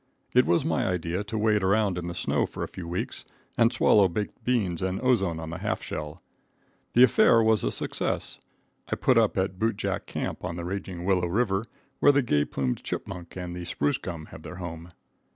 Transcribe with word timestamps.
It 0.33 0.47
was 0.47 0.65
my 0.65 0.87
idea 0.87 1.23
to 1.25 1.37
wade 1.37 1.61
around 1.61 1.95
in 1.95 2.07
the 2.07 2.15
snow 2.15 2.47
for 2.47 2.63
a 2.63 2.67
few 2.67 2.87
weeks 2.87 3.23
and 3.55 3.71
swallow 3.71 4.07
baked 4.07 4.43
beans 4.43 4.81
and 4.81 4.99
ozone 4.99 5.39
on 5.39 5.51
the 5.51 5.57
1/2 5.59 5.79
shell. 5.83 6.23
The 6.93 7.03
affair 7.03 7.43
was 7.43 7.63
a 7.63 7.71
success. 7.71 8.39
I 8.91 8.95
put 8.95 9.19
up 9.19 9.37
at 9.37 9.59
Bootjack 9.59 10.07
camp 10.07 10.43
on 10.43 10.55
the 10.55 10.65
raging 10.65 11.05
Willow 11.05 11.27
River, 11.27 11.65
where 11.99 12.11
the 12.11 12.23
gay 12.23 12.45
plumaged 12.45 12.83
chipmunk 12.83 13.35
and 13.37 13.55
the 13.55 13.63
spruce 13.63 13.99
gum 13.99 14.25
have 14.31 14.41
their 14.41 14.55
home. 14.55 14.89